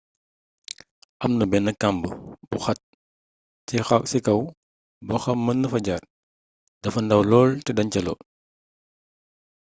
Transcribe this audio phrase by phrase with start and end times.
[1.23, 2.01] amna bénn kamb
[2.49, 2.79] gu xat
[4.09, 4.41] ci kaw
[5.07, 6.03] boxam mëna fa jaar
[6.81, 8.19] dafa ndaw lool té dancaloo